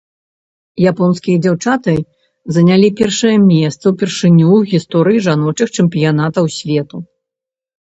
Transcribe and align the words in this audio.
Японскія 0.91 1.37
дзяўчаты 1.45 1.93
занялі 2.57 2.89
першае 3.03 3.35
месца 3.51 3.85
ўпершыню 3.93 4.47
ў 4.57 4.59
гісторыі 4.73 5.23
жаночых 5.29 5.67
чэмпіянатаў 5.79 6.45
свету. 6.59 7.07